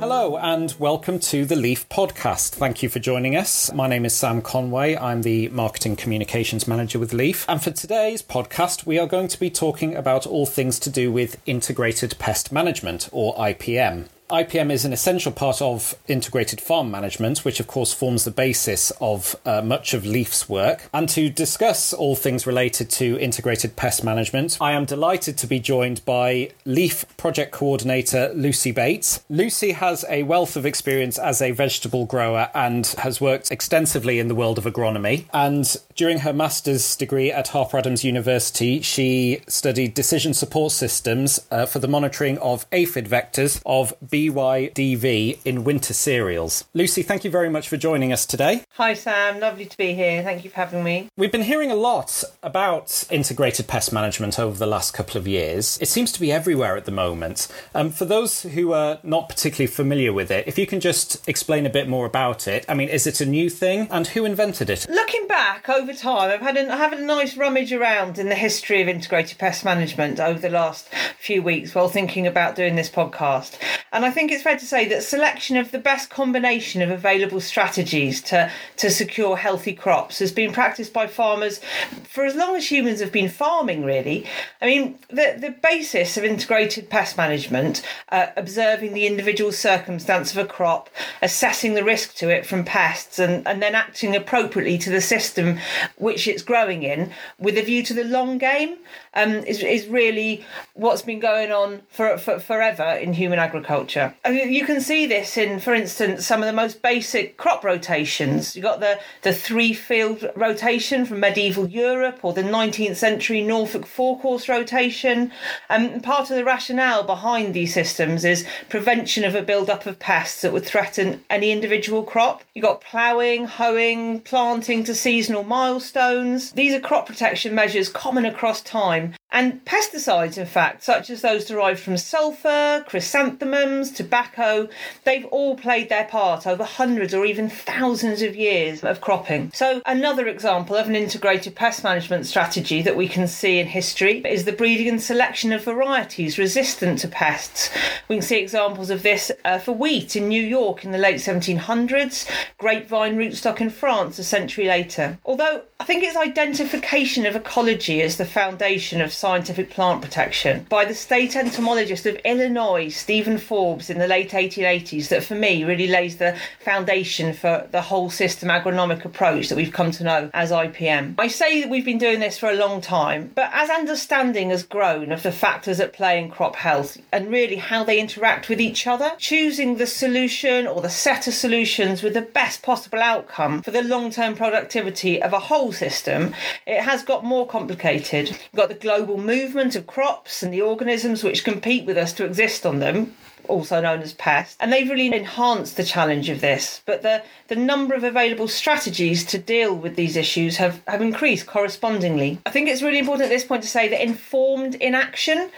[0.00, 2.50] Hello, and welcome to the Leaf Podcast.
[2.50, 3.72] Thank you for joining us.
[3.72, 4.96] My name is Sam Conway.
[4.96, 7.44] I'm the Marketing Communications Manager with Leaf.
[7.48, 11.10] And for today's podcast, we are going to be talking about all things to do
[11.10, 14.06] with Integrated Pest Management, or IPM.
[14.30, 18.92] IPM is an essential part of integrated farm management, which of course forms the basis
[19.00, 20.88] of uh, much of Leaf's work.
[20.92, 25.60] And to discuss all things related to integrated pest management, I am delighted to be
[25.60, 29.24] joined by Leaf project coordinator Lucy Bates.
[29.30, 34.28] Lucy has a wealth of experience as a vegetable grower and has worked extensively in
[34.28, 35.24] the world of agronomy.
[35.32, 41.66] And during her master's degree at Harper Adams University, she studied decision support systems uh,
[41.66, 46.64] for the monitoring of aphid vectors of BYDV in winter cereals.
[46.72, 48.62] Lucy, thank you very much for joining us today.
[48.74, 49.40] Hi, Sam.
[49.40, 50.22] Lovely to be here.
[50.22, 51.08] Thank you for having me.
[51.16, 55.78] We've been hearing a lot about integrated pest management over the last couple of years.
[55.80, 57.48] It seems to be everywhere at the moment.
[57.74, 61.66] Um, for those who are not particularly familiar with it, if you can just explain
[61.66, 62.64] a bit more about it.
[62.68, 64.86] I mean, is it a new thing and who invented it?
[64.88, 68.34] Looking back over time, I've had a, I have a nice rummage around in the
[68.34, 72.90] history of integrated pest management over the last few weeks while thinking about doing this
[72.90, 73.58] podcast.
[73.92, 77.40] And I think it's fair to say that selection of the best combination of available
[77.40, 81.60] strategies to, to secure healthy crops has been practiced by farmers
[82.04, 84.26] for as long as humans have been farming, really.
[84.60, 90.38] I mean, the, the basis of integrated pest management, uh, observing the individual circumstance of
[90.38, 90.90] a crop,
[91.22, 95.58] assessing the risk to it from pests, and, and then acting appropriately to the system
[95.96, 98.78] which it's growing in with a view to the long game
[99.14, 104.14] um, is, is really what's been going on for, for forever in human agriculture.
[104.24, 107.64] I mean, you can see this in, for instance, some of the most basic crop
[107.64, 108.54] rotations.
[108.54, 113.86] You've got the, the three field rotation from medieval Europe or the 19th century Norfolk
[113.86, 115.32] four course rotation.
[115.70, 119.98] Um, part of the rationale behind these systems is prevention of a build up of
[119.98, 122.42] pests that would threaten any individual crop.
[122.54, 126.52] You've got ploughing, hoeing, planting to seasonal milestones.
[126.52, 131.20] These are crop protection measures common across time time and pesticides, in fact, such as
[131.20, 134.68] those derived from sulphur, chrysanthemums, tobacco,
[135.04, 139.50] they've all played their part over hundreds or even thousands of years of cropping.
[139.52, 144.22] So, another example of an integrated pest management strategy that we can see in history
[144.24, 147.70] is the breeding and selection of varieties resistant to pests.
[148.08, 151.16] We can see examples of this uh, for wheat in New York in the late
[151.16, 155.18] 1700s, grapevine rootstock in France a century later.
[155.26, 160.84] Although I think it's identification of ecology as the foundation of scientific plant protection by
[160.84, 165.88] the state entomologist of Illinois, Stephen Forbes, in the late 1880s, that for me really
[165.88, 170.52] lays the foundation for the whole system agronomic approach that we've come to know as
[170.52, 171.14] IPM.
[171.18, 174.62] I say that we've been doing this for a long time, but as understanding has
[174.62, 178.60] grown of the factors at play in crop health and really how they interact with
[178.60, 183.62] each other, choosing the solution or the set of solutions with the best possible outcome
[183.62, 186.34] for the long term productivity of a whole system,
[186.66, 188.28] it has got more complicated.
[188.28, 192.12] You've got the global global movement of crops and the organisms which compete with us
[192.12, 193.14] to exist on them
[193.48, 196.82] also known as pests, and they've really enhanced the challenge of this.
[196.84, 201.46] But the, the number of available strategies to deal with these issues have, have increased
[201.46, 202.38] correspondingly.
[202.44, 205.50] I think it's really important at this point to say that informed inaction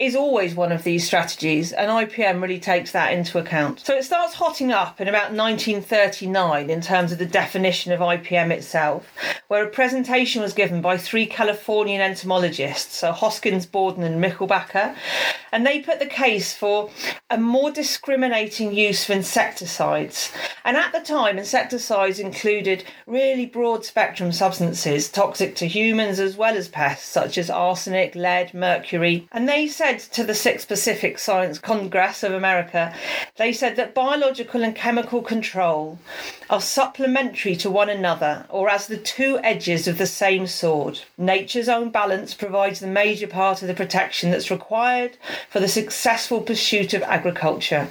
[0.00, 3.80] is always one of these strategies, and IPM really takes that into account.
[3.80, 8.50] So it starts hotting up in about 1939 in terms of the definition of IPM
[8.50, 9.12] itself,
[9.48, 14.96] where a presentation was given by three Californian entomologists, so Hoskins, Borden, and Michelbacher,
[15.52, 16.90] and they put the case for
[17.30, 20.32] a more discriminating use of insecticides.
[20.64, 26.56] And at the time, insecticides included really broad spectrum substances toxic to humans as well
[26.56, 31.58] as pests, such as arsenic, lead, mercury, and they said to the Sixth Pacific Science
[31.58, 32.94] Congress of America,
[33.36, 35.98] they said that biological and chemical control
[36.48, 41.00] are supplementary to one another or as the two edges of the same sword.
[41.16, 45.16] Nature's own balance provides the major part of the protection that's required
[45.48, 47.88] for the successful pursuit of agriculture.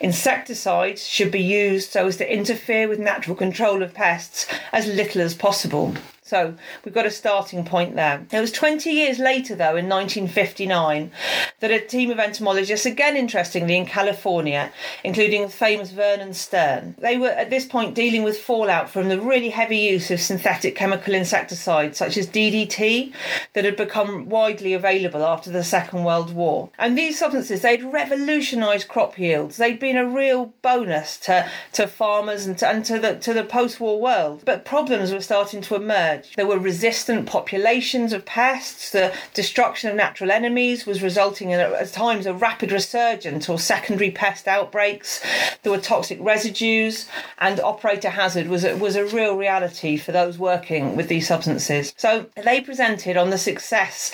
[0.00, 5.20] Insecticides should be used so as to interfere with natural control of pests as little
[5.20, 5.94] as possible.
[6.22, 8.26] So we've got a starting point there.
[8.32, 11.12] It was 20 years later, though, in 1959,
[11.60, 14.72] that a team of entomologists, again interestingly in California,
[15.04, 19.20] including the famous Vernon Stern, they were at this point dealing with fallout from the
[19.20, 23.12] really heavy use of synthetic chemical insecticides such as DDT
[23.54, 26.70] that had become widely available after the Second World War.
[26.78, 29.56] And these substances, they'd revolutionised crop yields.
[29.56, 33.44] They'd been a real bonus to, to farmers and to, and to the, to the
[33.44, 34.42] post war world.
[34.44, 38.90] But problems were starting to emerge there were resistant populations of pests.
[38.90, 44.10] The destruction of natural enemies was resulting in at times a rapid resurgence or secondary
[44.10, 45.22] pest outbreaks.
[45.62, 47.08] There were toxic residues,
[47.38, 51.92] and operator hazard was a, was a real reality for those working with these substances.
[51.96, 54.12] So they presented on the success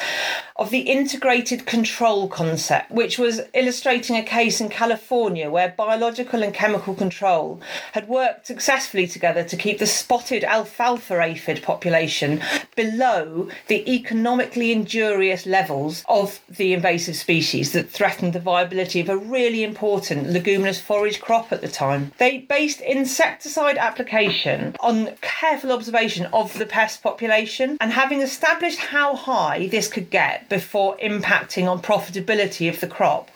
[0.62, 6.54] of the integrated control concept, which was illustrating a case in California where biological and
[6.54, 7.60] chemical control
[7.94, 12.40] had worked successfully together to keep the spotted alfalfa aphid population
[12.76, 19.16] below the economically injurious levels of the invasive species that threatened the viability of a
[19.16, 22.12] really important leguminous forage crop at the time.
[22.18, 29.16] They based insecticide application on careful observation of the pest population and having established how
[29.16, 33.30] high this could get before impacting on profitability of the crop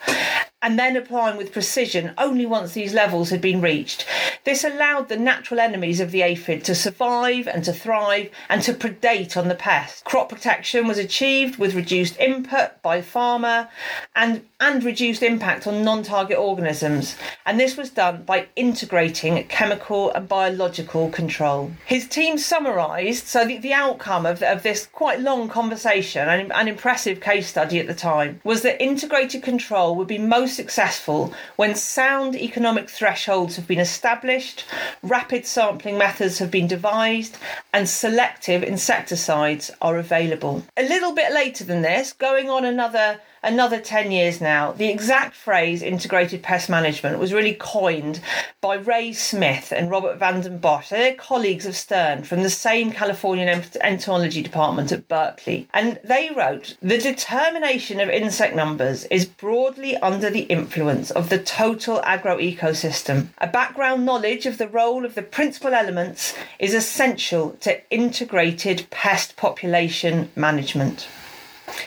[0.67, 4.05] and then applying with precision only once these levels had been reached.
[4.43, 8.73] This allowed the natural enemies of the aphid to survive and to thrive and to
[8.75, 10.03] predate on the pest.
[10.05, 13.69] Crop protection was achieved with reduced input by farmer
[14.17, 20.11] and, and reduced impact on non target organisms, and this was done by integrating chemical
[20.15, 21.71] and biological control.
[21.85, 26.67] His team summarised so the, the outcome of, of this quite long conversation and an
[26.67, 31.75] impressive case study at the time was that integrated control would be most successful when
[31.75, 34.65] sound economic thresholds have been established,
[35.03, 37.37] rapid sampling methods have been devised,
[37.73, 40.65] and selective insecticides are available.
[40.77, 45.35] A little bit later than this, going on another another 10 years now, the exact
[45.35, 48.21] phrase integrated pest management was really coined
[48.61, 50.89] by Ray Smith and Robert van den Bosch.
[50.89, 55.69] They're colleagues of Stern from the same Californian entomology department at Berkeley.
[55.73, 61.39] And they wrote The determination of insect numbers is broadly under the influence of the
[61.39, 63.29] total agroecosystem.
[63.39, 69.37] A background knowledge of the role of the principal elements is essential to integrated pest
[69.37, 71.09] population management.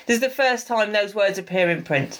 [0.09, 2.19] This is the first time those words appear in print.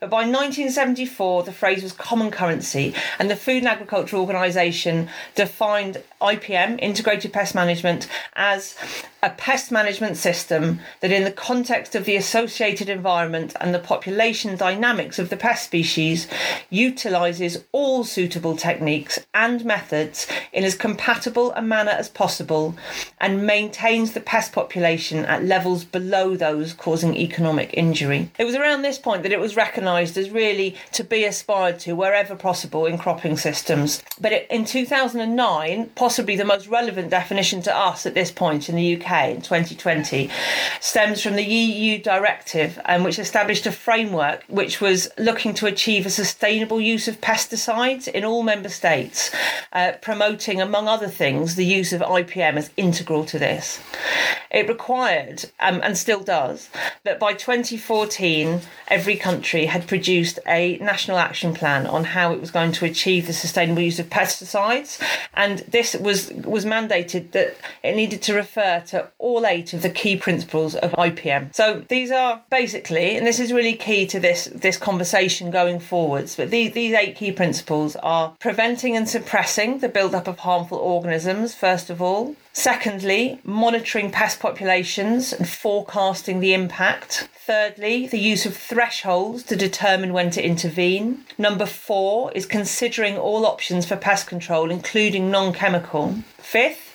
[0.00, 6.02] But by 1974, the phrase was common currency, and the Food and Agriculture Organization defined
[6.22, 8.74] IPM, Integrated Pest Management, as
[9.22, 14.56] a pest management system that, in the context of the associated environment and the population
[14.56, 16.28] dynamics of the pest species,
[16.70, 22.74] utilizes all suitable techniques and methods in as compatible a manner as possible
[23.20, 28.30] and maintains the pest population at levels below those causing economic injury.
[28.38, 31.94] It was around this point that it was recognised as really to be aspired to
[31.94, 34.02] wherever possible in cropping systems.
[34.20, 38.96] But in 2009, possibly the most relevant definition to us at this point in the
[38.96, 40.30] UK in 2020
[40.80, 46.06] stems from the EU directive, um, which established a framework which was looking to achieve
[46.06, 49.30] a sustainable use of pesticides in all member states,
[49.72, 53.80] uh, promoting, among other things, the use of IPM as integral to this.
[54.50, 56.70] It required, um, and still does,
[57.04, 62.50] that by 2014, every country had produced a national action plan on how it was
[62.50, 65.00] going to achieve the sustainable use of pesticides,
[65.34, 69.90] and this was was mandated that it needed to refer to all eight of the
[69.90, 71.54] key principles of IPM.
[71.54, 76.36] So these are basically, and this is really key to this this conversation going forwards.
[76.36, 81.54] But these these eight key principles are preventing and suppressing the buildup of harmful organisms
[81.54, 87.28] first of all, Secondly, monitoring pest populations and forecasting the impact.
[87.44, 91.26] Thirdly, the use of thresholds to determine when to intervene.
[91.36, 96.14] Number four is considering all options for pest control, including non chemical.
[96.38, 96.85] Fifth,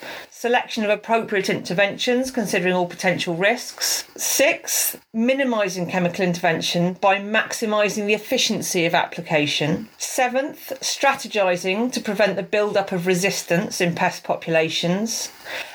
[0.41, 4.05] selection of appropriate interventions, considering all potential risks.
[4.17, 9.87] Six, minimising chemical intervention by maximising the efficiency of application.
[9.99, 15.29] Seventh, strategising to prevent the build-up of resistance in pest populations.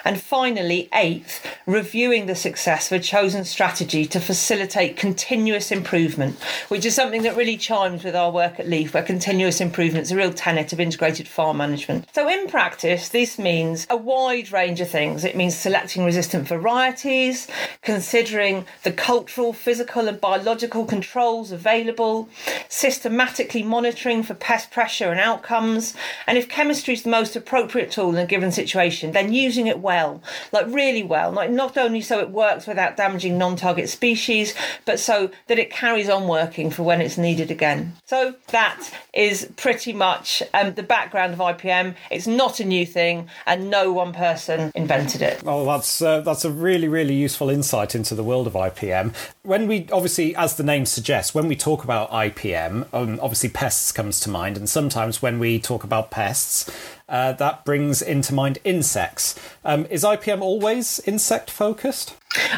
[0.05, 6.85] And finally, eighth, reviewing the success of a chosen strategy to facilitate continuous improvement, which
[6.85, 10.17] is something that really chimes with our work at Leaf, where continuous improvement is a
[10.17, 12.07] real tenet of integrated farm management.
[12.15, 15.23] So, in practice, this means a wide range of things.
[15.23, 17.47] It means selecting resistant varieties,
[17.83, 22.31] considering the cultural, physical, and biological controls available,
[22.69, 25.95] systematically monitoring for pest pressure and outcomes,
[26.27, 29.81] and if chemistry is the most appropriate tool in a given situation, then using it
[29.81, 30.23] well,
[30.53, 34.55] like really well, like not only so it works without damaging non-target species,
[34.87, 37.93] but so that it carries on working for when it's needed again.
[38.07, 41.95] So that is pretty much um, the background of IPM.
[42.11, 45.43] It's not a new thing, and no one person invented it.
[45.47, 49.15] Oh, that's uh, that's a really really useful insight into the world of IPM.
[49.43, 53.93] When we obviously, as the name suggests, when we talk about IPM, um, obviously pests
[53.93, 56.71] comes to mind, and sometimes when we talk about pests,
[57.09, 59.39] uh, that brings into mind insects.
[59.65, 62.17] Um, is IPM always insect focused?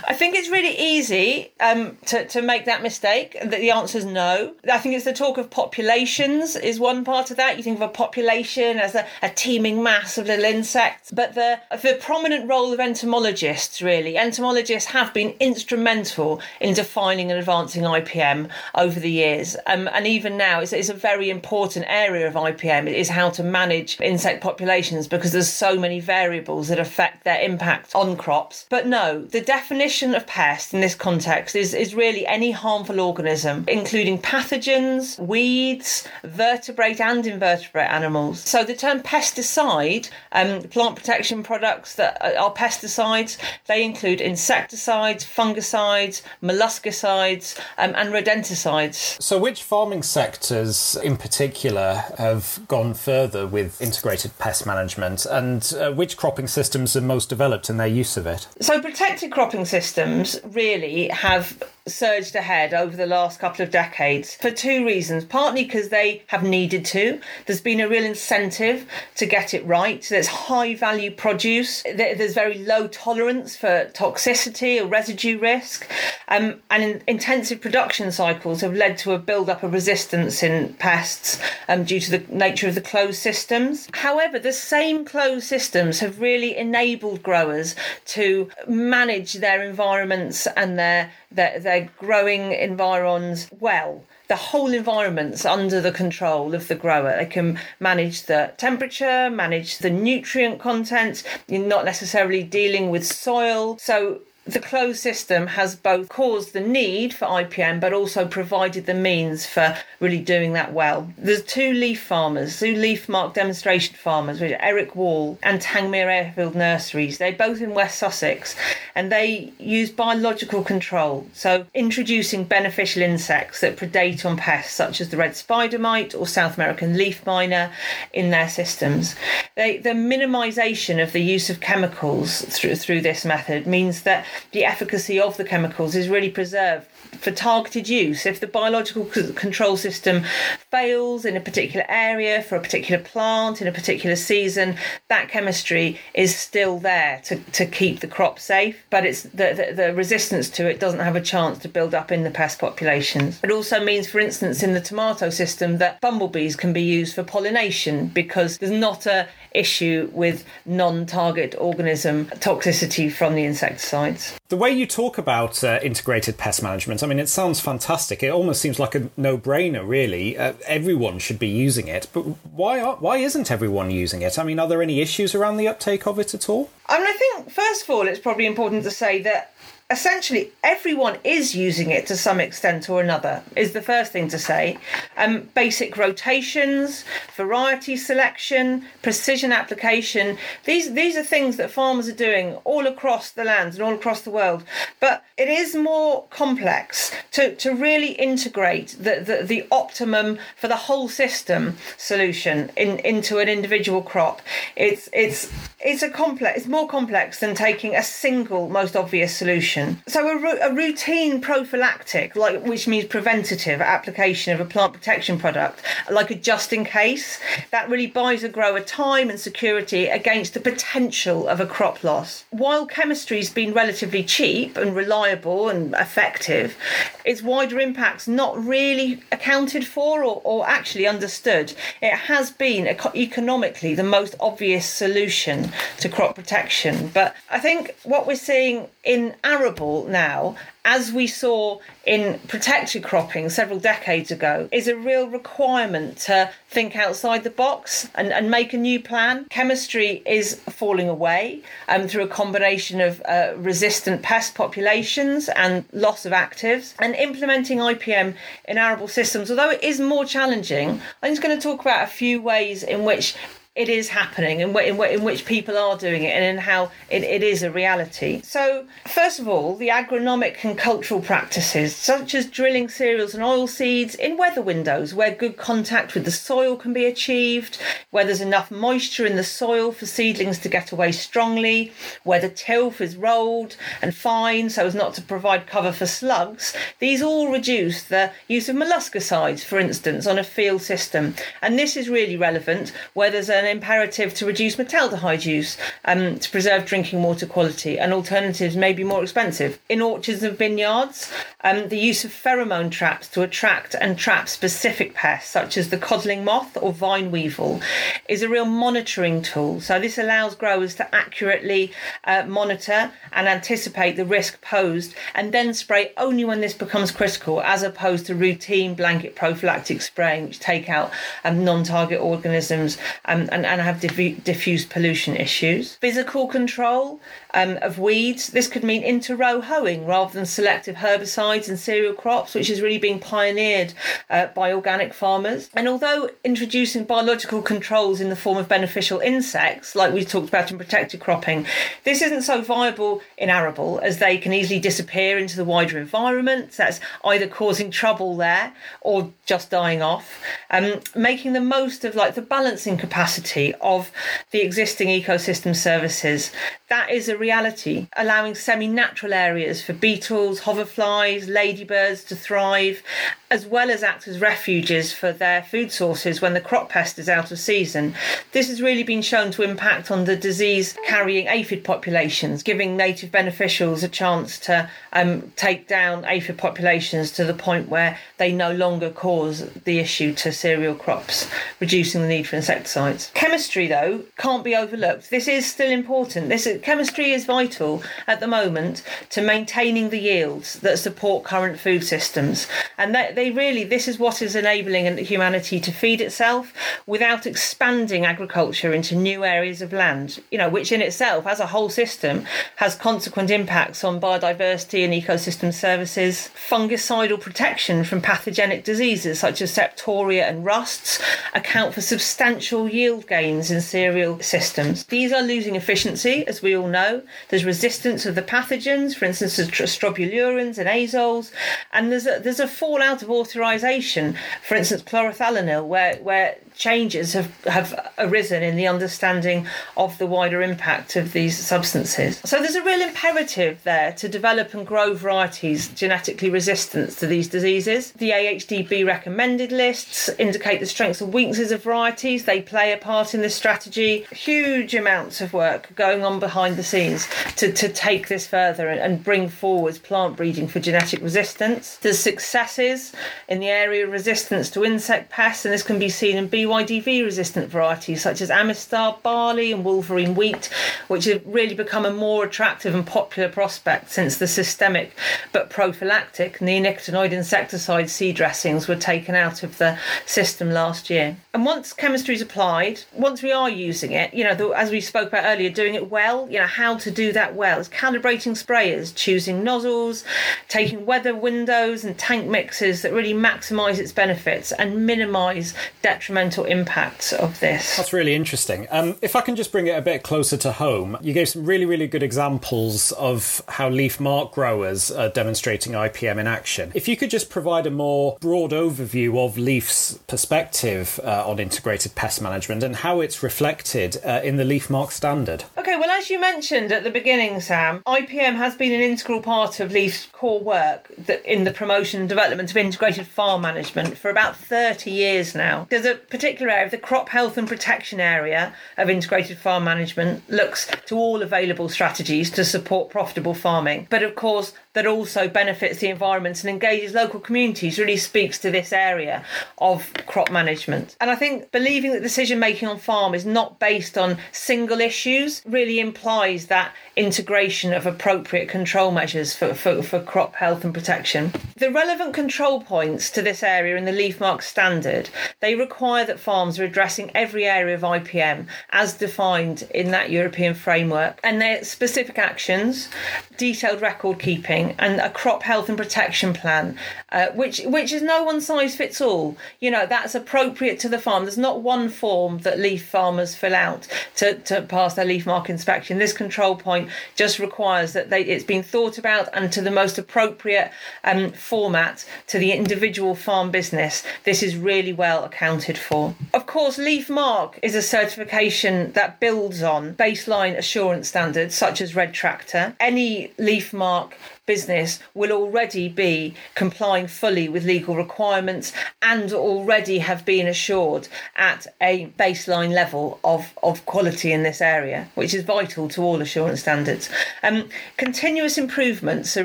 [0.09, 3.37] I think it's really easy um, to, to make that mistake.
[3.41, 4.55] That the answer is no.
[4.71, 7.57] I think it's the talk of populations is one part of that.
[7.57, 11.61] You think of a population as a, a teeming mass of little insects, but the
[11.71, 14.17] the prominent role of entomologists really.
[14.17, 20.37] Entomologists have been instrumental in defining and advancing IPM over the years, um, and even
[20.37, 22.89] now it's, it's a very important area of IPM.
[22.89, 27.41] It is how to manage insect populations because there's so many variables that affect their
[27.41, 28.67] impact on crops.
[28.69, 33.65] But no, the definition of pest in this context is, is really any harmful organism,
[33.69, 38.41] including pathogens, weeds, vertebrate and invertebrate animals.
[38.41, 46.23] So the term pesticide, um, plant protection products that are pesticides, they include insecticides, fungicides,
[46.43, 49.21] molluscicides, um, and rodenticides.
[49.23, 55.93] So, which farming sectors in particular have gone further with integrated pest management, and uh,
[55.93, 58.49] which cropping systems are most developed in their use of it?
[58.61, 64.51] So, protected cropping systems really have surged ahead over the last couple of decades for
[64.51, 65.25] two reasons.
[65.25, 67.21] Partly because they have needed to.
[67.47, 70.07] There's been a real incentive to get it right.
[70.09, 71.83] There's high value produce.
[71.83, 75.91] There's very low tolerance for toxicity or residue risk.
[76.29, 80.75] Um, and in, intensive production cycles have led to a build up of resistance in
[80.75, 83.89] pests um, due to the nature of the closed systems.
[83.95, 87.75] However, the same closed systems have really enabled growers
[88.07, 95.81] to manage their environments and their their, their growing environs well the whole environment's under
[95.81, 97.17] the control of the grower.
[97.17, 101.25] They can manage the temperature, manage the nutrient content.
[101.49, 103.79] You're not necessarily dealing with soil.
[103.79, 108.95] So the closed system has both caused the need for IPM but also provided the
[108.95, 111.13] means for really doing that well.
[111.19, 116.07] There's two leaf farmers, two LEAF Marque demonstration farmers, which are Eric Wall and Tangmere
[116.07, 117.19] Airfield Nurseries.
[117.19, 118.57] They're both in West Sussex
[118.95, 125.11] and they use biological control, so introducing beneficial insects that predate on pests such as
[125.11, 127.71] the red spider mite or South American leaf miner
[128.13, 129.15] in their systems.
[129.57, 134.65] They, the minimisation of the use of chemicals through, through this method means that the
[134.65, 136.87] efficacy of the chemicals is really preserved
[137.21, 138.27] for targeted use.
[138.27, 140.25] If the biological control system
[140.71, 144.77] fails in a particular area for a particular plant in a particular season,
[145.09, 149.75] that chemistry is still there to, to keep the crop safe, but it's the, the,
[149.75, 153.41] the resistance to it doesn't have a chance to build up in the pest populations.
[153.43, 157.23] It also means, for instance, in the tomato system, that bumblebees can be used for
[157.23, 164.39] pollination because there's not a issue with non-target organism toxicity from the insecticides.
[164.49, 168.23] The way you talk about uh, integrated pest management, I mean, it sounds fantastic.
[168.23, 170.39] It almost seems like a no-brainer, really.
[170.39, 172.23] Uh, everyone should be using it, but
[172.53, 174.39] why are, why isn't everyone using it?
[174.39, 176.71] I mean, are there any issues around the uptake of it at all?
[176.87, 179.55] I mean, I think first of all, it's probably important to say that
[179.91, 184.39] essentially everyone is using it to some extent or another is the first thing to
[184.39, 184.77] say.
[185.17, 187.05] Um, basic rotations
[187.37, 190.37] variety selection precision application.
[190.67, 194.21] These these are things that farmers are doing all across the lands and all across
[194.23, 194.63] the world.
[195.01, 200.83] But it is more complex to, to really integrate the, the, the optimum for the
[200.87, 204.43] whole system solution in, into an individual crop.
[204.77, 209.78] It's it's it's a complex it's more complex than taking a single most obvious solution
[210.07, 215.83] so a, a, routine prophylactic, like which means preventative application of a plant protection product,
[216.11, 220.61] like a just in case, that really buys a grower time and security against the
[220.61, 222.45] potential of a crop loss.
[222.51, 226.77] While chemistry's been relatively cheap and reliable and effective,
[227.25, 231.75] its wider impacts not really accounted for or, or actually understood.
[232.01, 235.71] It has been economically the most obvious solution
[236.01, 239.68] to crop protection, but I think what we're seeing in arable
[240.09, 246.51] now, as we saw in protected cropping several decades ago, is a real requirement to
[246.71, 249.45] think outside the box and, and make a new plan.
[249.51, 256.25] Chemistry is falling away um, through a combination of uh, resistant pest populations and loss
[256.25, 256.95] of actives.
[256.99, 258.35] And implementing IPM
[258.67, 262.11] in arable systems, although it is more challenging, I'm just going to talk about a
[262.11, 263.35] few ways in which
[263.79, 267.23] it is happening and in, in, which people are doing it and in how it,
[267.23, 268.41] it is a reality.
[268.43, 273.69] So, first of all, the agronomic and cultural practices, such as drilling cereals and oil
[273.69, 277.79] seeds in weather windows where good contact with the soil can be achieved,
[278.11, 281.93] where there's enough moisture in the soil for seedlings to get away strongly,
[282.25, 286.75] where the tilth is rolled and fine so as not to provide cover for slugs,
[286.99, 291.37] these all reduce the use of molluscicides, for instance, on a field system.
[291.63, 296.51] And this is really relevant where there's an imperative to reduce metaldehyde use um, to
[296.51, 299.79] preserve drinking water quality, and alternatives may be more expensive.
[299.89, 301.33] In orchards and vineyards,
[301.63, 305.99] um, the use of pheromone traps to attract and trap specific pests, such as the
[305.99, 307.81] codling moth or vine weevil,
[308.29, 309.81] is a real monitoring tool.
[309.81, 311.93] So, this allows growers to accurately
[312.25, 317.61] uh, monitor and anticipate the risk posed and then spray only when this becomes critical,
[317.63, 321.11] as opposed to routine blanket prophylactic spraying, which take out
[321.45, 325.97] um, non target organisms um, and, and have diffu- diffuse pollution issues.
[325.97, 327.21] Physical control
[327.55, 328.49] um, of weeds.
[328.49, 332.81] This could mean inter row hoeing rather than selective herbicides and cereal crops, which is
[332.81, 333.95] really being pioneered
[334.31, 335.71] uh, by organic farmers.
[335.75, 340.71] And although introducing biological controls in the form of beneficial insects, like we talked about
[340.71, 341.67] in protected cropping,
[342.05, 346.73] this isn't so viable in arable as they can easily disappear into the wider environment.
[346.73, 350.43] That's either causing trouble there or just dying off.
[350.71, 354.11] Um, making the most of like the balancing capacity of
[354.51, 356.53] the existing ecosystem services.
[356.89, 363.03] That is a reality, allowing semi natural areas for beetles, hoverflies, ladybirds to thrive,
[363.51, 367.29] as well as act as refuges for their food sources when the crop pest is
[367.29, 368.15] out of season.
[368.53, 373.31] This has really been shown to impact on the disease carrying aphid populations, giving native
[373.31, 378.73] beneficials a chance to um, take down aphid populations to the point where they no
[378.73, 381.49] longer cause the issue to cereal crops,
[381.81, 383.31] reducing the need for insecticides.
[383.35, 385.31] Chemistry, though, can't be overlooked.
[385.31, 386.49] This is still important.
[386.49, 391.79] This is, chemistry is vital at the moment to maintaining the yields that support current
[391.79, 392.67] food systems,
[392.97, 396.73] and that they really this is what is enabling humanity to feed itself
[397.07, 400.41] without expanding agriculture into new areas of land.
[400.51, 402.45] You know, which in itself, as a whole system,
[402.77, 409.75] has consequent impacts on biodiversity and ecosystem services, fungicidal protection from pathogenic diseases such as
[409.75, 411.21] septoria and rusts
[411.55, 415.05] account for substantial yield gains in cereal systems.
[415.05, 417.18] These are losing efficiency, as we all know.
[417.49, 421.53] There's resistance of the pathogens, for instance, the strobilurins and azoles,
[421.93, 427.53] and there's a, there's a fallout of authorization, for instance, chlorothalonil, where, where changes have,
[427.65, 432.41] have arisen in the understanding of the wider impact of these substances.
[432.45, 437.49] So there's a real imperative there to develop and grow varieties genetically resistant to these
[437.49, 438.13] diseases.
[438.13, 442.45] The AHDB recommended lists indicate the strengths and weaknesses of varieties.
[442.45, 444.25] They play a part in this strategy.
[444.31, 449.01] Huge amounts of work going on behind the scenes to, to take this further and,
[449.01, 451.97] and bring forward plant breeding for genetic resistance.
[451.97, 453.13] There's successes
[453.49, 456.68] in the area of resistance to insect pests, and this can be seen in bee
[456.69, 460.69] BYDV resistant varieties such as Amistar barley and Wolverine wheat,
[461.09, 465.17] which have really become a more attractive and popular prospect since the systemic
[465.53, 471.39] but prophylactic neonicotinoid insecticide seed dressings were taken out of the system last year.
[471.55, 475.01] And once chemistry is applied, once we are using it, you know, the, as we
[475.01, 478.53] spoke about earlier, doing it well, you know, how to do that well is calibrating
[478.53, 480.25] sprayers, choosing nozzles,
[480.69, 486.79] taking weather windows and tank mixes that really maximise its benefits and minimise detrimental environmental
[486.79, 487.97] impacts of this.
[487.97, 488.87] That's really interesting.
[488.91, 491.65] Um, if I can just bring it a bit closer to home, you gave some
[491.65, 496.91] really, really good examples of how LEAF Marque growers are demonstrating IPM in action.
[496.95, 502.15] If you could just provide a more broad overview of Leaf's perspective uh, on integrated
[502.15, 505.65] pest management and how it's reflected uh, in the LEAF Marque standard.
[505.77, 509.81] Okay, well, as you mentioned at the beginning, Sam, IPM has been an integral part
[509.81, 511.11] of Leaf's core work
[511.45, 515.87] in the promotion and development of integrated farm management for about 30 years now.
[515.91, 520.87] There's a particular area, the crop health and protection area of integrated farm management looks
[521.07, 524.07] to all available strategies to support profitable farming.
[524.09, 528.71] But of course, that also benefits the environment and engages local communities really speaks to
[528.71, 529.45] this area
[529.79, 531.17] of crop management.
[531.21, 535.63] And I think believing that decision making on farm is not based on single issues
[535.67, 541.53] really implies that integration of appropriate control measures for, for, for crop health and protection.
[541.77, 546.41] The relevant control points to this area in the LEAF Marque standard, they require that
[546.41, 551.85] farms are addressing every area of IPM as defined in that European framework and their
[551.85, 553.09] specific actions,
[553.57, 556.99] detailed record keeping and a crop health and protection plan,
[557.33, 559.57] uh, which which is no one size fits all.
[559.81, 561.45] You know that's appropriate to the farm.
[561.45, 565.71] There's not one form that leaf farmers fill out to, to pass their LEAF Marque
[565.71, 566.19] inspection.
[566.19, 570.19] This control point just requires that they, it's been thought about and to the most
[570.19, 570.91] appropriate
[571.25, 574.23] um, format to the individual farm business.
[574.45, 576.35] This is really well accounted for.
[576.55, 582.15] Of course, LEAF Marque is a certification that builds on baseline assurance standards such as
[582.15, 582.95] Red Tractor.
[583.01, 584.37] Any LEAF Marque
[584.69, 591.27] business will already be complying fully with legal requirements and already have been assured
[591.57, 596.43] at a baseline level of, of quality in this area, which is vital to all
[596.43, 597.31] assurance standards.
[597.63, 599.65] Um, continuous improvements are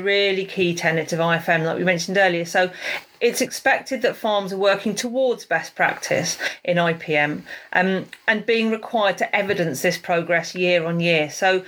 [0.00, 2.46] really key tenet of IFM, like we mentioned earlier.
[2.46, 2.72] So
[3.24, 9.16] it's expected that farms are working towards best practice in IPM um, and being required
[9.18, 11.30] to evidence this progress year on year.
[11.30, 11.64] So,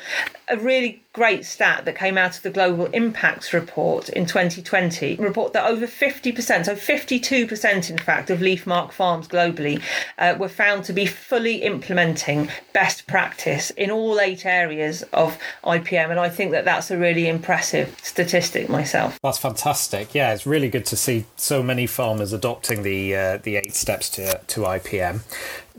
[0.49, 5.55] a really great stat that came out of the Global Impacts Report in 2020 report
[5.55, 9.81] that over 50%, so 52% in fact, of LEAF Marque farms globally
[10.19, 16.11] uh, were found to be fully implementing best practice in all eight areas of IPM.
[16.11, 19.19] And I think that that's a really impressive statistic myself.
[19.23, 20.15] That's fantastic.
[20.15, 24.11] Yeah, it's really good to see so many farmers adopting the uh, the eight steps
[24.11, 25.23] to, to IPM.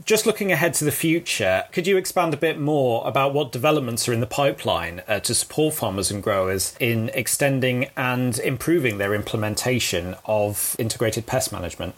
[0.05, 4.07] Just looking ahead to the future, could you expand a bit more about what developments
[4.07, 9.15] are in the pipeline uh, to support farmers and growers in extending and improving their
[9.15, 11.95] implementation of integrated pest management?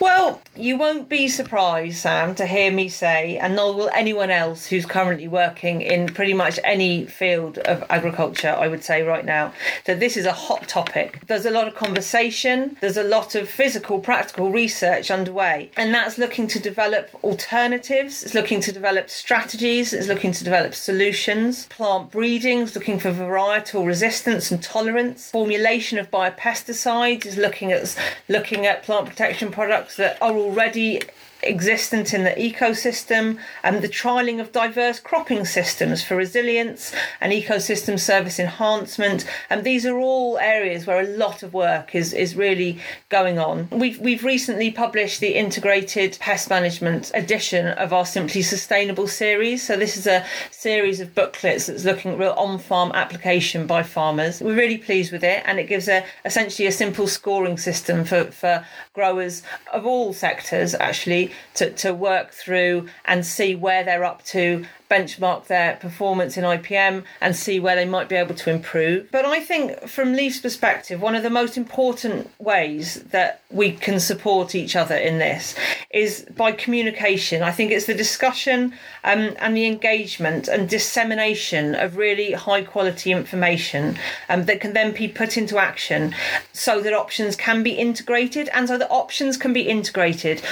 [0.00, 4.66] Well, you won't be surprised, Sam, to hear me say, and nor will anyone else
[4.66, 9.52] who's currently working in pretty much any field of agriculture, I would say right now,
[9.84, 11.20] that this is a hot topic.
[11.28, 16.18] There's a lot of conversation, there's a lot of physical, practical research underway, and that's
[16.18, 22.10] looking to develop alternatives, it's looking to develop strategies, it's looking to develop solutions, plant
[22.10, 27.96] breeding is looking for varietal resistance and tolerance, formulation of biopesticides is looking at
[28.28, 31.00] looking at plant protection products products that are already
[31.46, 37.98] existent in the ecosystem and the trialling of diverse cropping systems for resilience and ecosystem
[37.98, 39.24] service enhancement.
[39.50, 42.78] And these are all areas where a lot of work is is really
[43.08, 43.68] going on.
[43.70, 49.62] We've we've recently published the integrated pest management edition of our simply sustainable series.
[49.66, 54.40] So this is a series of booklets that's looking at real on-farm application by farmers.
[54.40, 58.24] We're really pleased with it and it gives a essentially a simple scoring system for
[58.30, 64.24] for growers of all sectors actually to, to work through and see where they're up
[64.26, 69.10] to, benchmark their performance in IPM and see where they might be able to improve.
[69.10, 73.98] But I think, from Leaf's perspective, one of the most important ways that we can
[73.98, 75.54] support each other in this
[75.90, 77.42] is by communication.
[77.42, 83.10] I think it's the discussion um, and the engagement and dissemination of really high quality
[83.10, 83.96] information
[84.28, 86.14] um, that can then be put into action
[86.52, 90.42] so that options can be integrated and so that options can be integrated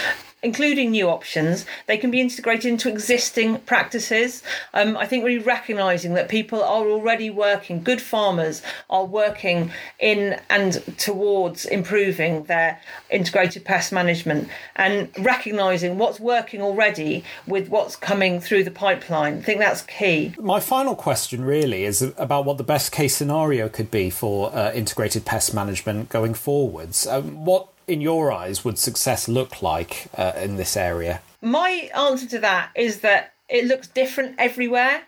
[0.42, 1.64] including new options.
[1.86, 4.42] They can be integrated into existing practices.
[4.74, 10.40] Um, I think really recognising that people are already working, good farmers are working in
[10.50, 18.40] and towards improving their integrated pest management and recognising what's working already with what's coming
[18.40, 19.38] through the pipeline.
[19.38, 20.34] I think that's key.
[20.38, 24.72] My final question really is about what the best case scenario could be for uh,
[24.72, 27.06] integrated pest management going forwards.
[27.06, 31.20] Um, what in your eyes, would success look like uh, in this area?
[31.40, 35.02] My answer to that is that it looks different everywhere.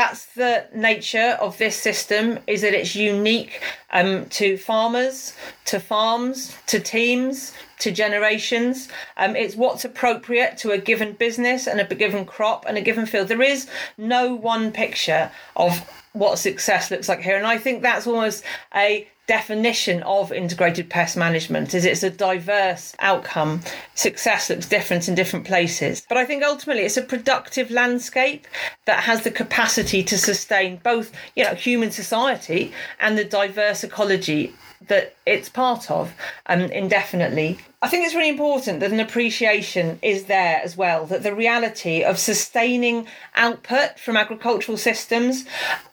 [0.00, 3.60] That's the nature of this system is that it's unique
[3.90, 5.34] um, to farmers,
[5.66, 8.88] to farms, to teams, to generations.
[9.18, 13.04] Um, it's what's appropriate to a given business and a given crop and a given
[13.04, 13.28] field.
[13.28, 17.36] There is no one picture of what success looks like here.
[17.36, 18.42] And I think that's almost
[18.74, 23.60] a definition of integrated pest management is it's a diverse outcome
[23.94, 28.48] success looks different in different places but i think ultimately it's a productive landscape
[28.86, 34.54] that has the capacity to sustain both you know human society and the diverse ecology
[34.88, 36.12] that it's part of
[36.46, 37.58] um, indefinitely.
[37.82, 42.02] I think it's really important that an appreciation is there as well, that the reality
[42.02, 45.44] of sustaining output from agricultural systems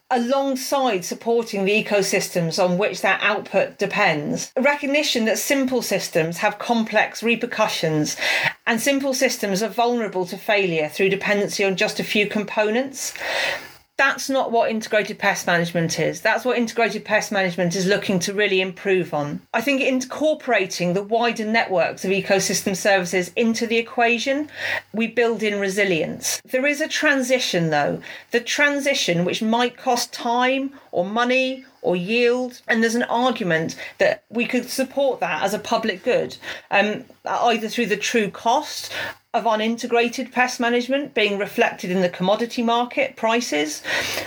[0.09, 4.53] alongside supporting the ecosystems on which that output depends.
[4.55, 8.15] A recognition that simple systems have complex repercussions
[8.65, 13.13] and simple systems are vulnerable to failure through dependency on just a few components
[13.97, 16.21] that's not what integrated pest management is.
[16.21, 19.41] That's what integrated pest management is looking to really improve on.
[19.53, 24.49] I think incorporating the wider networks of ecosystem services into the equation,
[24.93, 26.41] we build in resilience.
[26.45, 27.99] There is a transition though,
[28.31, 32.61] the transition which might cost time or money or yield.
[32.67, 36.37] And there's an argument that we could support that as a public good,
[36.69, 38.91] um, either through the true cost
[39.33, 43.83] of unintegrated pest management being reflected in the commodity market prices,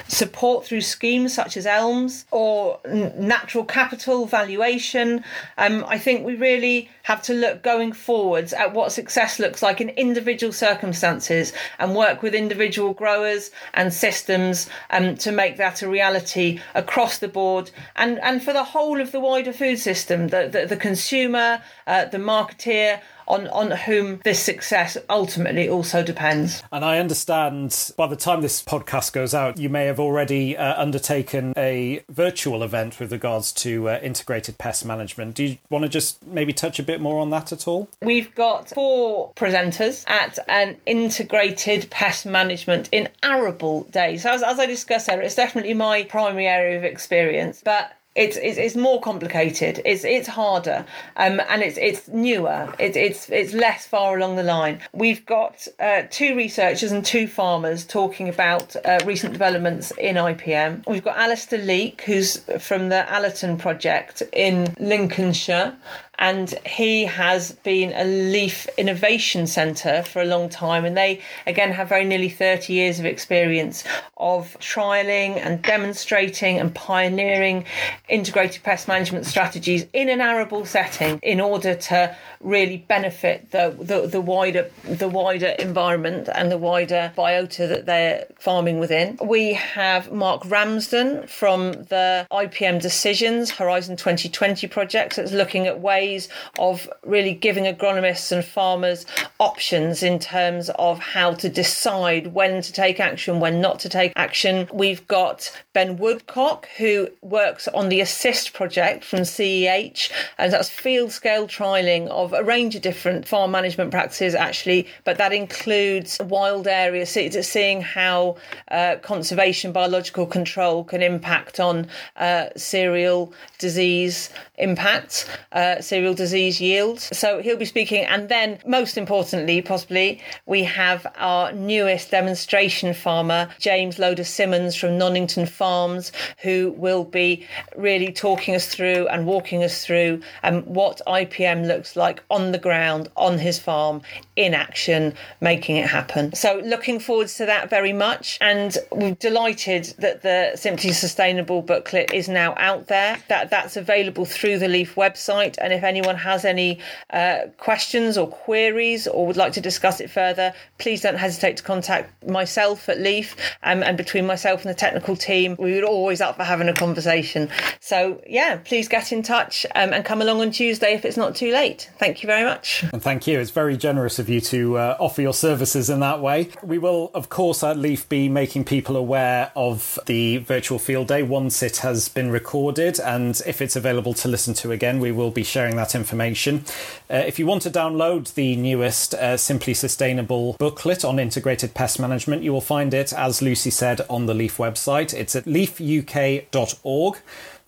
[0.06, 5.24] support through schemes such as ELMS or natural capital valuation.
[5.56, 9.80] Um, I think we really have to look going forwards at what success looks like
[9.80, 15.88] in individual circumstances and work with individual growers and systems um, to make that a
[15.88, 20.46] reality across the board and, and for the whole of the wider food system, the,
[20.46, 23.00] the, the consumer, uh, the marketeer,
[23.30, 26.62] on, on whom this success ultimately also depends.
[26.72, 30.80] And I understand by the time this podcast goes out, you may have already uh,
[30.80, 35.36] undertaken a virtual event with regards to uh, integrated pest management.
[35.36, 37.88] Do you want to just maybe touch a bit more on that at all?
[38.02, 44.22] We've got four presenters at an integrated pest management in arable days.
[44.24, 47.62] So as, as I discussed there, it's definitely my primary area of experience.
[47.64, 49.80] But it's, it's, it's more complicated.
[49.84, 50.84] It's it's harder,
[51.16, 52.74] um, and it's it's newer.
[52.80, 54.80] It's it's it's less far along the line.
[54.92, 60.84] We've got uh, two researchers and two farmers talking about uh, recent developments in IPM.
[60.88, 65.76] We've got Alistair Leake, who's from the Allerton project in Lincolnshire,
[66.20, 70.84] and he has been a Leaf Innovation Centre for a long time.
[70.84, 73.84] And they, again, have very nearly 30 years of experience
[74.18, 77.64] of trialling and demonstrating and pioneering
[78.10, 84.06] integrated pest management strategies in an arable setting in order to really benefit the, the,
[84.06, 89.18] the wider the wider environment and the wider biota that they're farming within.
[89.22, 96.09] We have Mark Ramsden from the IPM Decisions Horizon 2020 project that's looking at ways
[96.58, 99.06] of really giving agronomists and farmers
[99.38, 104.12] options in terms of how to decide when to take action, when not to take
[104.16, 104.68] action.
[104.72, 111.12] We've got Ben Woodcock, who works on the Assist project from CEH, and that's field
[111.12, 116.66] scale trialling of a range of different farm management practices, actually, but that includes wild
[116.66, 118.36] areas, seeing how
[118.70, 125.80] uh, conservation biological control can impact on uh, cereal disease impact, uh,
[126.14, 127.16] disease yields.
[127.16, 128.04] So he'll be speaking.
[128.04, 135.48] And then, most importantly, possibly, we have our newest demonstration farmer, James Loder-Symonds from Nonington
[135.48, 141.66] Farms, who will be really talking us through and walking us through um, what IPM
[141.66, 144.02] looks like on the ground on his farm
[144.36, 146.34] in action, making it happen.
[146.34, 148.38] So, looking forward to that very much.
[148.40, 153.18] And we're delighted that the Simply Sustainable booklet is now out there.
[153.28, 155.56] That that's available through the Leaf website.
[155.60, 156.78] And if anyone has any
[157.12, 161.62] uh, questions or queries or would like to discuss it further, please don't hesitate to
[161.62, 163.36] contact myself at Leaf.
[163.62, 166.74] Um, and between myself and the technical team, we would always up for having a
[166.74, 167.48] conversation.
[167.80, 171.34] So yeah, please get in touch um, and come along on Tuesday if it's not
[171.34, 171.90] too late.
[171.98, 172.84] Thank you very much.
[172.92, 173.40] And thank you.
[173.40, 176.50] It's very generous of you to uh, offer your services in that way.
[176.62, 181.22] We will, of course, at Leaf be making people aware of the virtual field day
[181.22, 183.00] once it has been recorded.
[183.00, 186.64] And if it's available to listen to again, we will be sharing that information.
[187.08, 192.00] Uh, if you want to download the newest uh, Simply Sustainable booklet on integrated pest
[192.00, 195.14] management, you will find it, as Lucy said, on the Leaf website.
[195.14, 197.18] It's at leafuk.org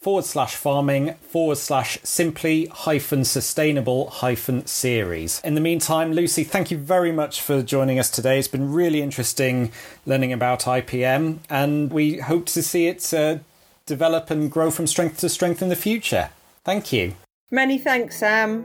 [0.00, 5.40] forward slash farming forward slash simply hyphen sustainable hyphen series.
[5.44, 8.36] In the meantime, Lucy, thank you very much for joining us today.
[8.38, 9.70] It's been really interesting
[10.04, 13.38] learning about IPM, and we hope to see it uh,
[13.86, 16.30] develop and grow from strength to strength in the future.
[16.64, 17.14] Thank you.
[17.54, 18.64] Many thanks, Sam.